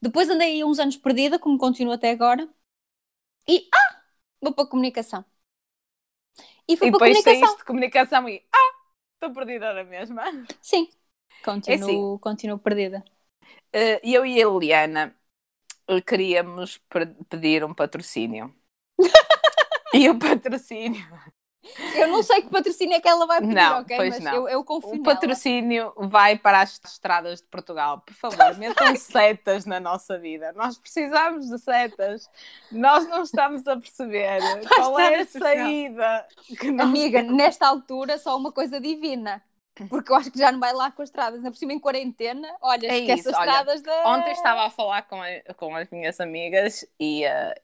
[0.01, 2.49] Depois andei aí uns anos perdida, como continuo até agora.
[3.47, 4.03] E, ah,
[4.41, 5.25] vou para a comunicação.
[6.67, 7.53] E fui E para a depois comunicação.
[7.53, 8.71] saíste de comunicação e ah,
[9.15, 10.23] estou perdida na mesma.
[10.61, 10.87] Sim,
[11.39, 13.03] É continuo, continuo perdida.
[13.73, 15.15] Eh, eu e a Eliana
[15.87, 16.79] eh, queríamos
[17.29, 18.53] pedir um patrocínio.
[19.93, 21.05] e o patrocínio.
[21.95, 23.95] Eu não sei que patrocínio é que ela vai pedir, Não, ok?
[23.95, 24.33] pois Mas não.
[24.33, 25.03] Eu, eu confio O nela.
[25.03, 28.01] patrocínio vai para as estradas de Portugal.
[28.01, 30.51] Por favor, metam setas na nossa vida.
[30.53, 32.27] Nós precisamos de setas.
[32.71, 34.41] Nós não estamos a perceber
[34.75, 36.25] qual é a saída.
[36.79, 39.43] Amiga, nesta altura só uma coisa divina.
[39.89, 41.39] Porque eu acho que já não vai lá com as estradas.
[41.39, 44.07] Ainda por cima em quarentena, olha, É esquece isso, as olha, estradas da...
[44.09, 47.55] Ontem estava a falar com, a- com as minhas amigas e, eh,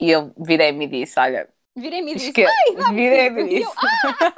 [0.00, 2.44] e eu virei-me e disse: Olha, Virei-me e disse, esque...
[2.92, 3.76] virei-me e eu, disse.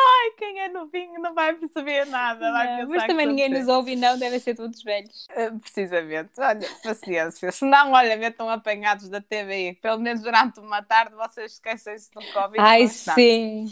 [0.00, 2.52] Ai, quem é novinho não vai perceber nada.
[2.52, 5.26] Vai "Não, mas também ninguém você." nos ouve não, devem ser todos velhos.
[5.32, 7.50] Uh, Precisamente, olha, paciência.
[7.50, 12.20] Se não, olha, metam apanhados da TVI, pelo menos durante uma tarde vocês esquecem-se do
[12.32, 12.60] Covid.
[12.60, 13.66] Ai, sim.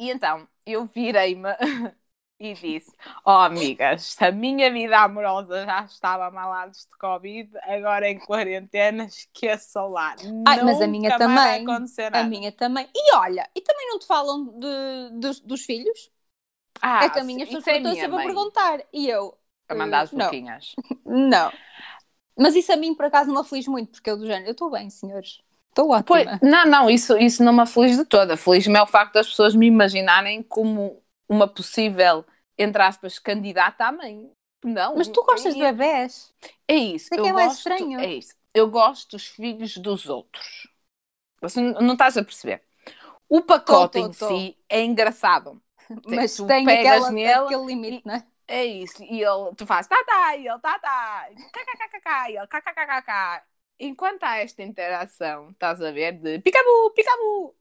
[0.00, 1.50] E então, eu virei-me
[2.40, 7.50] e disse: Oh, amigas, se a minha vida amorosa já estava mal antes de Covid,
[7.62, 10.16] agora em quarentena, esqueçam lá.
[10.46, 11.80] Ai, mas a minha também.
[12.12, 12.88] A minha também.
[12.94, 16.10] E olha, e também não te falam de, dos, dos filhos?
[16.82, 18.86] Ah, é que a minha pessoa isso é sempre a perguntar.
[18.92, 20.12] E eu, A mandar as Não.
[20.12, 20.74] boquinhas.
[21.04, 21.52] não.
[22.36, 24.52] Mas isso a mim, por acaso, não me aflige muito, porque eu do género, eu
[24.52, 25.40] estou bem, senhores.
[25.70, 26.40] Estou Pois, ótima.
[26.42, 28.34] não, não, isso, isso não me aflige de toda.
[28.34, 32.24] Aflige-me é o facto das pessoas me imaginarem como uma possível,
[32.58, 34.30] entre aspas, candidata à mãe.
[34.64, 34.96] Não.
[34.96, 36.32] Mas tu gostas de bebés?
[36.68, 37.06] É isso.
[37.06, 38.00] Isso é que eu é mais gosto, estranho.
[38.00, 38.34] É isso.
[38.52, 40.68] Eu gosto dos filhos dos outros.
[41.40, 42.62] Você não estás a perceber.
[43.28, 44.28] O pacote Tô, tô, em tô.
[44.28, 45.62] si é engraçado.
[46.06, 48.26] Mas tu tem pegas aquela, nele aquele limite, não é?
[48.46, 49.02] É isso.
[49.04, 53.42] E ele, tu fazes tá, tá, e ele tá, tá, kkkk, e ele kkkk.
[53.80, 57.56] Enquanto há esta interação, estás a ver, de picabu, picabu,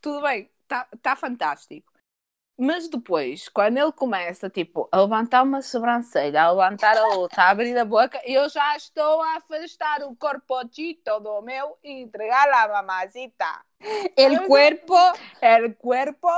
[0.00, 1.92] tudo bem, está tá fantástico.
[2.60, 7.50] Mas depois, quando ele começa, tipo, a levantar uma sobrancelha, a levantar a outra, a
[7.50, 12.68] abrir a boca, eu já estou a afastar o corpocito do meu e entregar a
[12.68, 13.64] mamacita.
[14.16, 14.96] El cuerpo.
[15.40, 16.28] El cuerpo...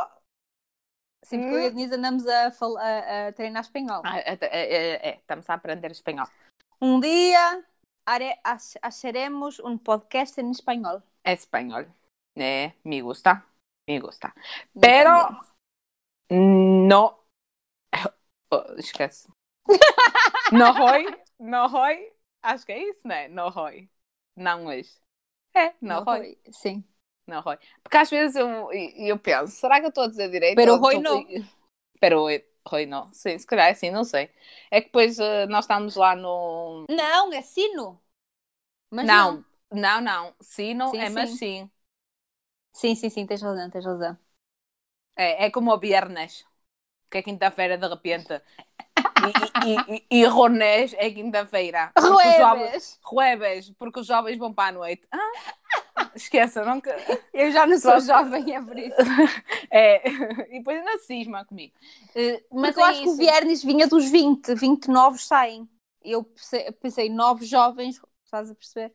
[1.22, 4.02] Sim, porque eu e a Denise andamos a, a- a treinar espanhol.
[4.04, 6.26] Ah, é, é, é, é, estamos a aprender espanhol.
[6.80, 7.64] Um dia
[8.06, 8.40] haré,
[9.64, 11.02] um podcast em espanhol.
[11.24, 11.86] Español.
[12.36, 13.44] Eh, me gusta,
[13.88, 14.32] me gusta.
[14.80, 15.28] Pero
[16.30, 17.18] no.
[18.52, 19.28] Oh, esquece.
[20.52, 21.06] No hoy,
[21.38, 22.12] no hoy.
[22.42, 23.28] Acho que é isso, né?
[23.28, 23.88] No hoy.
[24.36, 24.90] Não hoje.
[25.54, 26.36] É, no Não hoy.
[26.42, 26.52] foi.
[26.52, 26.84] Sim.
[27.28, 27.56] No hoy.
[27.82, 30.56] Porque às vezes eu, eu penso, será que eu estou a dizer direito?
[30.56, 31.24] Pero estou- não.
[32.00, 32.28] Pero
[32.70, 33.12] hoy não.
[33.12, 34.30] Sim, se calhar é assim, não sei.
[34.70, 36.86] É que depois eh, nós estamos lá no.
[36.88, 38.02] Não, é sino.
[38.90, 39.44] Mas não, não.
[39.72, 40.34] Não, não.
[40.40, 41.40] Sino Sim, é sim.
[41.40, 41.70] machine.
[42.72, 44.18] Sim, sim, sim, tens razão, tens razão.
[45.16, 46.44] É, é como o viernes,
[47.10, 48.34] que é quinta-feira de repente.
[49.18, 49.30] E,
[49.62, 51.94] e, e, e Ronés é quinta-feira.
[51.98, 52.98] Jueves!
[53.10, 55.08] Jueves, porque os jovens vão para a noite.
[55.12, 55.32] Ah,
[56.14, 56.94] esqueça, nunca.
[57.32, 58.96] Eu já não sou Só- jovem, é por isso.
[59.70, 60.08] É,
[60.50, 61.74] e depois ainda cisma comigo.
[62.14, 63.16] Eh, Mas eu é acho que o isso.
[63.16, 65.68] Viernes vinha dos 20, 20 novos saem.
[66.02, 66.24] Eu
[66.80, 68.92] pensei, novos jovens, estás a perceber?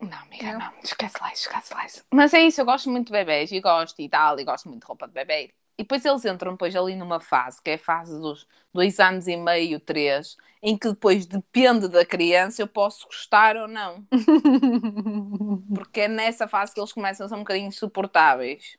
[0.00, 0.58] Não, amiga, Não.
[0.58, 0.72] não.
[0.82, 2.04] Esquece lá isso, esquece lá isso.
[2.12, 4.82] Mas é isso, eu gosto muito de bebés e gosto e tal, e gosto muito
[4.82, 5.54] de roupa de bebê.
[5.78, 9.26] E depois eles entram depois ali numa fase, que é a fase dos dois anos
[9.28, 14.06] e meio, três, em que depois depende da criança eu posso gostar ou não.
[15.74, 18.76] Porque é nessa fase que eles começam a ser um bocadinho insuportáveis.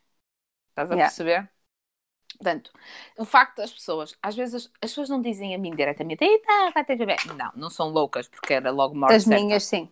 [0.70, 0.98] Estás a Yeah.
[0.98, 1.50] perceber?
[2.38, 2.72] Portanto,
[3.18, 6.70] o facto das pessoas, às vezes as, as pessoas não dizem a mim diretamente, eita,
[6.74, 7.22] vai ter bebê.
[7.22, 9.46] Não, não são loucas, porque era logo morte As certa.
[9.46, 9.90] minhas, sim.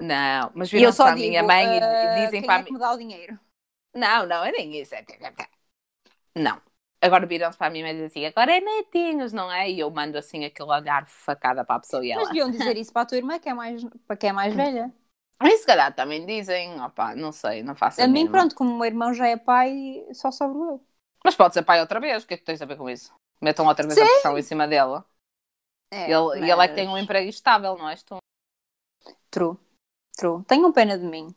[0.00, 2.60] Não, mas E eu viram só para a minha mãe e "Ah, dizem quem para
[2.60, 3.38] é a que me dá o dinheiro?
[3.94, 4.94] Não, não, é nem isso.
[6.36, 6.60] Não.
[7.00, 9.70] Agora viram-se para a mãe e dizem assim, agora é netinhos, não é?
[9.70, 12.20] E eu mando assim aquele olhar facada para a pessoa e ela...
[12.22, 14.54] Mas deviam dizer isso para a tua irmã, que é mais, para quem é mais
[14.54, 14.92] velha.
[15.42, 18.32] E se calhar também dizem, opá, não sei, não faço A mim, mínima.
[18.32, 20.86] pronto, como o meu irmão já é pai, só sobro eu.
[21.22, 23.12] Mas pode ser pai outra vez, o que é que tens a ver com isso?
[23.40, 25.04] Metam outra vez a pressão em cima dela.
[25.90, 28.16] É, ele, E ele é que tem um mas- emprego estável, não és tu?
[29.30, 29.56] True,
[30.16, 30.42] true.
[30.44, 31.34] Tenham pena de mim.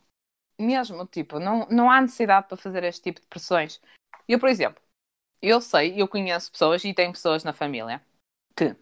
[0.57, 3.81] Mesmo, tipo, não, não há necessidade para fazer este tipo de pressões.
[4.27, 4.81] Eu, por exemplo,
[5.41, 8.01] eu sei, eu conheço pessoas e tenho pessoas na família
[8.55, 8.75] que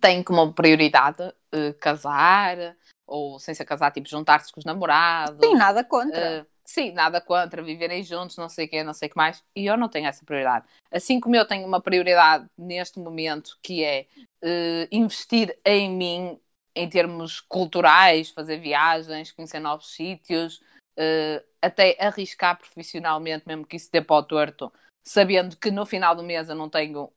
[0.00, 2.76] têm como prioridade eh, casar
[3.06, 5.38] ou sem ser casar, tipo, juntar-se com os namorados.
[5.38, 6.42] Tem nada contra.
[6.42, 9.42] Uh, sim, nada contra, viverem juntos, não sei o quê, não sei o que mais.
[9.54, 10.66] E eu não tenho essa prioridade.
[10.90, 14.06] Assim como eu tenho uma prioridade neste momento, que é
[14.42, 16.40] uh, investir em mim
[16.74, 20.58] em termos culturais, fazer viagens, conhecer novos sítios,
[20.98, 24.70] uh, até arriscar profissionalmente, mesmo que isso dê para o torto,
[25.06, 27.12] sabendo que no final do mês eu não tenho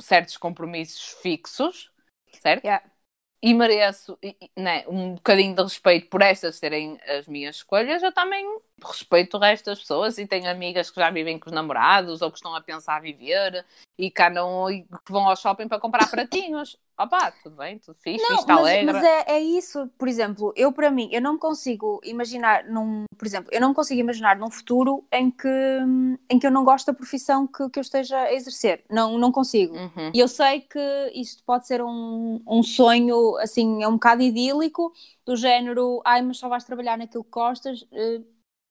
[0.00, 1.92] certos compromissos fixos,
[2.40, 2.64] certo?
[2.64, 2.84] Yeah.
[3.40, 4.18] e mereço
[4.56, 8.44] né, um bocadinho de respeito por estas serem as minhas escolhas, eu também
[8.84, 12.30] respeito o resto das pessoas e tenho amigas que já vivem com os namorados ou
[12.30, 13.64] que estão a pensar a viver
[13.96, 16.78] e que andam e que vão ao shopping para comprar pratinhos.
[17.02, 18.92] Opá, tudo bem, tudo fixe, Não, fixe, mas, alegre.
[18.92, 23.04] mas é, é isso, por exemplo, eu para mim, eu não me consigo imaginar num,
[23.18, 25.48] por exemplo, eu não consigo imaginar num futuro em que,
[26.30, 28.84] em que eu não gosto da profissão que, que eu esteja a exercer.
[28.88, 29.74] Não, não consigo.
[29.76, 30.10] Uhum.
[30.14, 30.78] E eu sei que
[31.14, 34.92] isto pode ser um, um sonho, assim, é um bocado idílico,
[35.24, 37.84] do género, ai, mas só vais trabalhar naquilo que gostas.
[37.92, 38.20] Eh,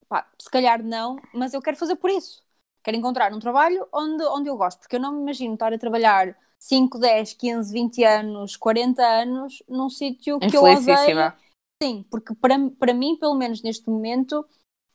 [0.07, 2.43] pá, se calhar não, mas eu quero fazer por isso.
[2.83, 5.77] Quero encontrar um trabalho onde, onde eu gosto, porque eu não me imagino estar a
[5.77, 11.33] trabalhar 5, 10, 15, 20 anos, 40 anos num sítio que eu odeio.
[11.81, 14.45] Sim, porque para, para mim, pelo menos neste momento,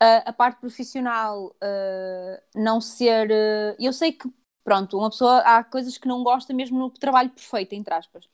[0.00, 3.28] a, a parte profissional uh, não ser.
[3.30, 4.30] uh, eu sei que,
[4.62, 8.28] pronto, uma pessoa há coisas que não gosta mesmo no trabalho perfeito, entre aspas.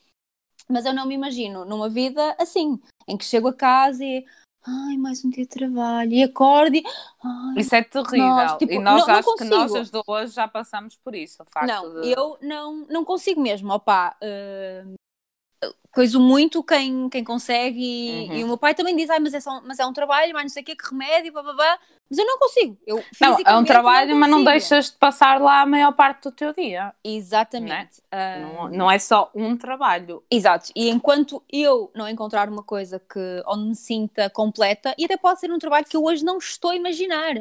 [0.69, 4.27] Mas eu não me imagino numa vida assim, em que chego a casa e.
[4.65, 6.13] Ai, mais um dia de trabalho.
[6.13, 6.85] E acordo e.
[7.25, 8.29] Ai, Isso é terrível.
[8.29, 11.43] Nós, tipo, e nós não- não acho que nós as duas já passamos por isso.
[11.43, 12.11] O facto Não, de...
[12.13, 14.17] eu não, não consigo mesmo, opá.
[14.23, 14.95] Uh,
[15.93, 18.37] coiso muito quem, quem consegue e, Uhum.
[18.37, 20.43] e o meu pai também diz, ai, mas é, só, mas é um trabalho, mas
[20.45, 21.79] não sei o que, que remédio, bababá.
[22.09, 22.79] Mas eu não consigo.
[22.87, 26.33] Eu, Não, é um trabalho, mas não deixas de passar lá a maior parte do
[26.33, 26.95] teu dia.
[27.05, 28.03] Exatamente.
[28.11, 30.23] Ah, Não, não é só um trabalho.
[30.31, 35.17] Exato, e enquanto eu não encontrar uma coisa que onde me sinta completa, e até
[35.17, 37.35] pode ser um trabalho que eu hoje não estou a imaginar,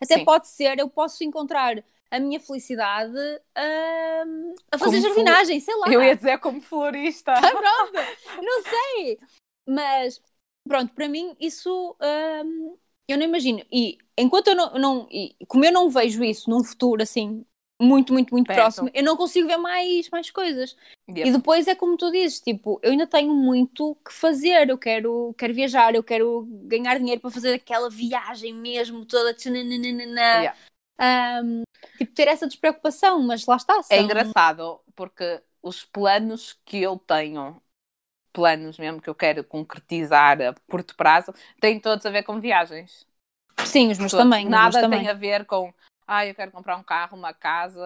[0.00, 0.24] até Sim.
[0.24, 3.18] pode ser, eu posso encontrar a minha felicidade
[3.54, 5.92] a fazer Como jardinagem, sei lá.
[5.92, 7.32] Eu ia dizer como florista.
[7.36, 7.92] Ah, pronto,
[8.42, 9.18] não sei,
[9.66, 10.20] mas
[10.66, 12.74] pronto, para mim isso ahm,
[13.08, 16.64] eu não imagino, e enquanto eu não, não e como eu não vejo isso num
[16.64, 17.44] futuro assim
[17.80, 18.60] muito, muito, muito Perto.
[18.60, 20.76] próximo, eu não consigo ver mais, mais coisas.
[21.08, 21.28] Yep.
[21.28, 25.34] E depois é como tu dizes, tipo, eu ainda tenho muito que fazer, eu quero,
[25.36, 30.56] quero viajar, eu quero ganhar dinheiro para fazer aquela viagem mesmo, toda tchananana, Yeah.
[30.98, 31.62] Ahm,
[31.98, 33.74] tipo, ter essa despreocupação, mas lá está.
[33.90, 37.60] É são- engraçado porque os planos que eu tenho,
[38.32, 43.06] planos mesmo que eu quero concretizar a curto prazo, têm todos a ver com viagens.
[43.64, 44.24] Sim, os meus Todos.
[44.26, 44.44] também.
[44.44, 45.00] os meus Nada também.
[45.00, 45.72] tem a ver com
[46.06, 47.80] ah, eu quero comprar um carro, uma casa,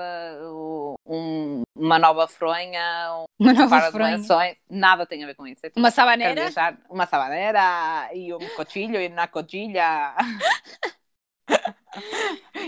[1.07, 4.16] um- uma nova fronha, um Uma nova de fronha.
[4.16, 4.57] lençóis.
[4.68, 5.64] Nada tem a ver com isso.
[5.64, 6.51] É tipo, Uma sabaneira?
[6.90, 10.14] uma sabaneira e um cochilho e na cochilha.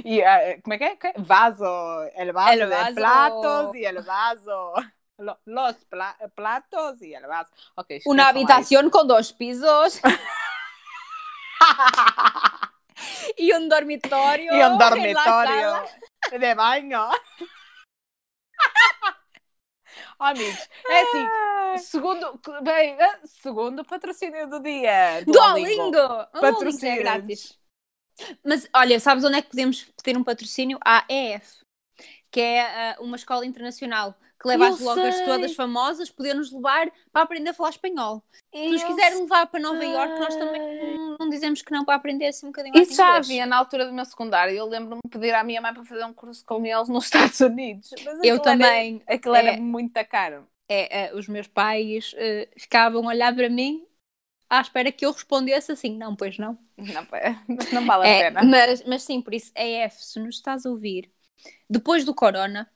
[0.05, 0.99] y eh, ¿cómo es que?
[0.99, 1.13] ¿Qué?
[1.19, 2.95] Vaso, el vaso, El de vaso.
[2.95, 4.73] platos y el vaso.
[5.19, 7.53] Lo- Los pla- platos y el vaso.
[7.77, 10.01] Ok, Una habitación con dos pisos.
[13.37, 13.69] E um
[14.53, 15.85] en la dormitório sala.
[16.39, 16.55] de.
[20.19, 25.25] Oh, amigos, é assim, segundo, bem, eh, segundo patrocínio do dia.
[25.25, 25.91] Duolingo!
[25.91, 26.99] Duolingo é Patrocínios.
[26.99, 27.60] grátis.
[28.44, 30.78] Mas olha, sabes onde é que podemos pedir um patrocínio?
[30.85, 31.59] À EF,
[32.30, 35.26] que é ah, uma escola internacional que leva Eu as vloggers sei.
[35.26, 38.24] todas famosas, poder-nos levar para aprender a falar espanhol.
[38.54, 40.94] Se nos quiserem levar para Nova Iorque, nós também sei.
[40.96, 43.85] não, não dizemos que não para aprender assim um bocadinho Isso já havia na altura
[43.85, 44.54] do meu secundário.
[44.56, 47.38] Eu lembro-me de pedir à minha mãe para fazer um curso com eles nos Estados
[47.40, 47.90] Unidos.
[47.92, 49.02] Eu aquilo era- também.
[49.06, 49.46] aquilo É.
[49.46, 50.48] era muito caro.
[50.66, 53.85] É, é, os meus pais eh, ficavam a olhar para mim
[54.51, 56.59] à espera que eu respondesse assim, não, pois não.
[56.77, 57.07] Não,
[57.73, 58.41] não vale a É, pena.
[58.41, 61.13] mas, mas sim, por isso, EF, se nos estás a ouvir,
[61.69, 62.71] depois do Corona,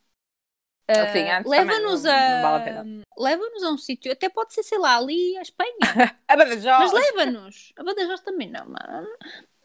[0.97, 2.87] Assim, antes leva-nos a, vale a
[3.19, 5.71] leva-nos a um sítio, até pode ser, sei lá, ali a Espanha,
[6.29, 6.93] A Badajoz.
[6.93, 7.73] mas leva-nos.
[7.77, 9.09] A Badajoz também não, mano.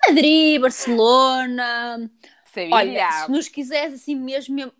[0.07, 2.09] Madrid, Barcelona.
[2.43, 3.07] Sevilha.
[3.07, 4.73] Olha, se nos quiseres assim mesmo, mesmo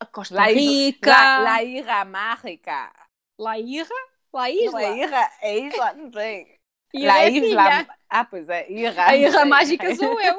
[0.00, 2.92] a Costa La, Rica, la, la Irra Mágica.
[3.38, 3.96] La Irra,
[4.32, 4.82] La Isla.
[4.82, 6.59] é Irra, é Isla, não sei.
[6.92, 7.68] Irra La é Isla.
[7.68, 7.86] filha.
[8.08, 9.08] Ah, pois é, Irra.
[9.08, 10.36] A Irra mágica sou eu.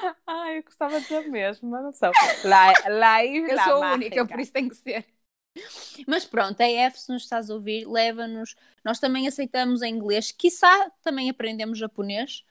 [0.26, 2.16] Ai, eu gostava de dizer mesmo, mas não sou.
[2.42, 2.72] La
[3.24, 4.16] Isla Eu sou a Mágica.
[4.20, 5.06] única, por isso tem que ser.
[6.06, 8.54] Mas pronto, a EF, se nos estás a ouvir, leva-nos.
[8.84, 12.44] Nós também aceitamos em inglês, quiçá também aprendemos japonês.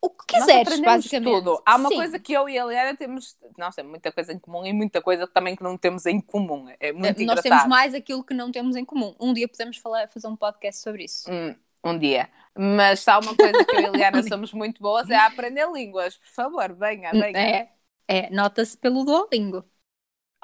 [0.00, 1.24] O que quiseres, basicamente.
[1.32, 1.62] tudo.
[1.64, 1.96] Há uma Sim.
[1.96, 5.00] coisa que eu e a Eliana temos, nós temos muita coisa em comum e muita
[5.00, 6.68] coisa também que não temos em comum.
[6.78, 7.42] É muito Nós engraçado.
[7.42, 9.16] temos mais aquilo que não temos em comum.
[9.18, 11.30] Um dia podemos falar, fazer um podcast sobre isso.
[11.30, 12.30] Hum, um dia.
[12.56, 15.26] Mas se há uma coisa que eu e a Eliana somos muito boas é a
[15.26, 16.16] aprender línguas.
[16.16, 17.38] Por favor, venha, venha.
[17.38, 17.68] É,
[18.06, 19.64] é nota-se pelo Duolingo.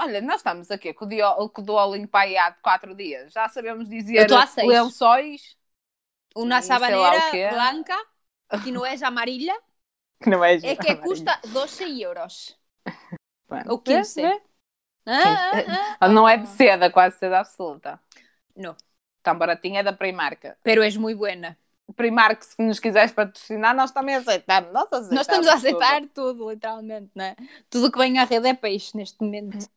[0.00, 3.32] Olha, nós estamos aqui com o, Dio, com o Duolingo aí há quatro dias.
[3.32, 4.26] Já sabemos dizer
[4.64, 5.56] lençóis.
[6.34, 7.96] Uma sabaneira branca,
[8.58, 9.54] que não é amarilla,
[10.60, 12.56] Que é é que custa 12 euros.
[13.46, 13.68] Pronto.
[13.70, 14.20] ou 15.
[14.20, 14.42] Vê, vê.
[15.06, 18.00] Ah, ah, Ah, Não é de seda, quase seda absoluta.
[18.56, 18.76] Não.
[19.22, 20.42] Tão baratinha é da Primark.
[20.62, 21.56] Pero és muito buena.
[21.96, 24.72] Primark, se nos quiseres patrocinar, nós também aceitamos.
[24.72, 25.58] Nós, aceitamos Nós estamos a tudo.
[25.58, 27.36] aceitar tudo, literalmente, não é?
[27.70, 29.68] Tudo o que vem à rede é peixe neste momento.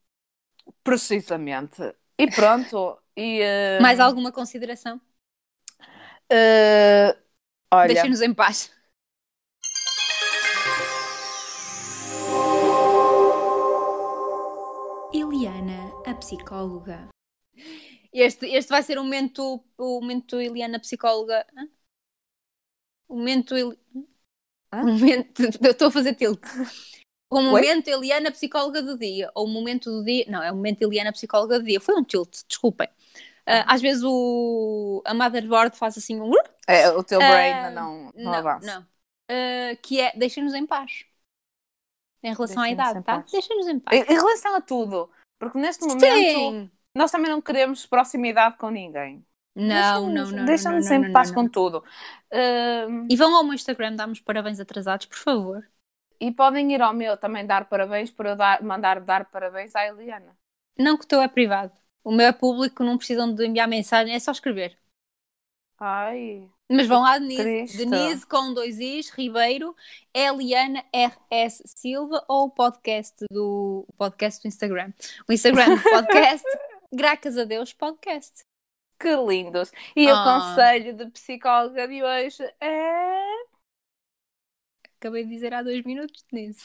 [0.83, 1.81] Precisamente.
[2.17, 3.01] E pronto.
[3.15, 4.99] E, eh, Mais alguma consideração?
[6.29, 7.15] eh,
[7.75, 8.71] olha, Deixem-nos em paz.
[15.13, 17.09] Eliana, a psicóloga.
[18.11, 21.45] Este, este vai ser o momento, o momento Eliana, psicóloga.
[21.57, 21.67] Hã?
[23.07, 23.55] O momento.
[24.71, 24.83] Hã?
[24.83, 25.41] O momento.
[25.61, 26.41] Eu estou a fazer tilt.
[27.29, 27.43] O Oi?
[27.43, 29.31] momento Eliana, psicóloga do dia.
[29.35, 30.25] Ou o momento do dia.
[30.27, 31.81] Não, é o momento Eliana, psicóloga do dia.
[31.81, 32.88] Foi um tilt, desculpem.
[33.47, 36.31] Ah, às vezes o, a motherboard faz assim um.
[36.67, 38.79] é, o teu brain Ah, não, não, Não, avança.
[38.79, 38.88] não.
[39.29, 41.05] Ah, que é deixem-nos em paz.
[42.23, 43.23] Em relação à idade, tá?
[43.31, 43.97] Deixem-nos em paz.
[43.97, 45.10] Em, em relação a tudo.
[45.38, 46.71] Porque neste momento Sim!
[46.95, 49.23] nós também não queremos proximidade com ninguém.
[49.55, 50.45] Não, não, não.
[50.45, 51.84] não, em paz com tudo.
[52.31, 55.65] Ahm, E vão ao meu Instagram dar-me os parabéns atrasados, por favor.
[56.19, 59.86] e podem ir ao meu também dar parabéns por eu dar- mandar dar parabéns à
[59.86, 60.36] Eliana.
[60.77, 61.71] Não que o teu é privado.
[62.05, 64.77] O meu é público, não precisam de enviar mensagem, é só escrever.
[65.79, 67.43] Ai, Mas vão lá, Denise.
[67.43, 67.77] Triste.
[67.77, 69.75] Denise com dois Is, Ribeiro,
[70.13, 74.93] Eliana RS Silva ou o podcast do, podcast do Instagram.
[75.27, 76.45] O Instagram do podcast,
[76.93, 78.43] graças a Deus, podcast.
[78.99, 79.71] que lindos.
[79.95, 80.23] E o Ah.
[80.55, 83.25] conselho de psicóloga de hoje é.
[84.97, 86.63] Acabei de dizer há dois minutos, Denise.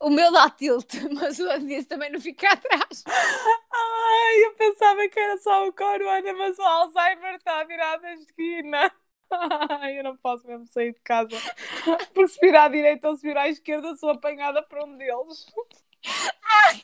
[0.00, 3.04] O meu dá tilt, mas o Denise também não fica atrás.
[3.06, 8.14] Ai, eu pensava que era só o corona, mas o Alzheimer está a virar da
[8.14, 8.90] esquina.
[9.30, 11.36] Ai, eu não posso mesmo sair de casa.
[12.14, 15.46] Porque se virar à direita ou se virar à esquerda, sou apanhada por um deles.
[16.06, 16.82] Ai,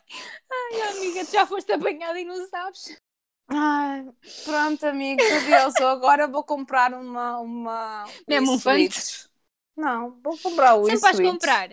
[0.91, 3.01] amiga, tu já foste apanhada e não sabes.
[3.49, 4.07] Ai,
[4.45, 5.75] pronto, amigos, adeus.
[5.81, 7.41] Eu agora vou comprar uma.
[7.41, 8.59] uma Mesmo um.
[8.59, 9.27] Fante?
[9.77, 11.71] Não, vou comprar o Sempre vais comprar.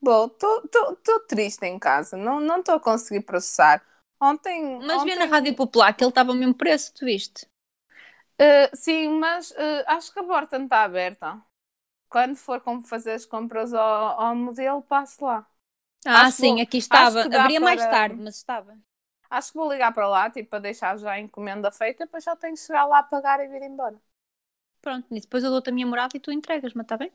[0.00, 3.82] Bom, estou triste em casa, não estou a conseguir processar.
[4.20, 4.84] Ontem.
[4.86, 5.04] Mas ontem...
[5.04, 7.46] vi na Rádio Popular que ele estava ao mesmo preço, tu viste?
[8.40, 11.40] Uh, sim, mas uh, acho que a porta não está aberta.
[12.08, 15.46] Quando for como fazer as compras ao, ao modelo, passo lá.
[16.06, 17.28] Ah, Acho sim, vou- aqui estava.
[17.32, 18.78] Abria mais para- tarde, mas estava.
[19.30, 22.34] Acho que vou ligar para lá, tipo, para deixar já a encomenda feita, depois só
[22.36, 24.00] tenho que chegar lá, pagar e vir embora.
[24.84, 27.10] Pronto, e depois eu dou-te a minha morada e tu entregas, mas está bem?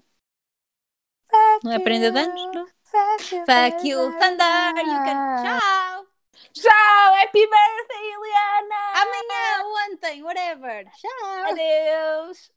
[1.63, 5.43] não é aprender Thank Fuck you, Thunder, you can...
[5.43, 6.05] Tchau!
[6.53, 7.15] Tchau!
[7.15, 8.81] Happy birthday, Eliana!
[8.95, 9.45] Amanhã,
[9.91, 10.85] ontem, whatever!
[10.85, 11.49] Tchau!
[11.49, 12.49] Adeus!